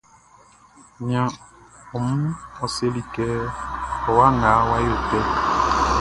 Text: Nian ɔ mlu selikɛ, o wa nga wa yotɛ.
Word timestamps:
Nian 1.05 1.29
ɔ 1.95 1.97
mlu 2.07 2.31
selikɛ, 2.75 3.25
o 4.09 4.11
wa 4.17 4.25
nga 4.37 4.51
wa 4.69 4.77
yotɛ. 4.87 5.19